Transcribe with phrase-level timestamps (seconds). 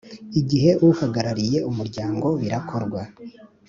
[0.39, 3.01] Igihe Uhagarariye Umuryango birakorwa